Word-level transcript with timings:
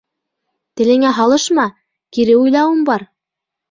—Телеңә 0.81 1.13
һалышма, 1.19 1.69
кире 2.19 2.43
уйлауым 2.43 2.85
бар. 2.93 3.11